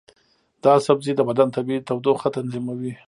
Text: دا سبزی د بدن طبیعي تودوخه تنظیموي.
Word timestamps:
دا 0.63 0.73
سبزی 0.87 1.11
د 1.15 1.21
بدن 1.29 1.47
طبیعي 1.55 1.81
تودوخه 1.87 2.27
تنظیموي. 2.35 2.93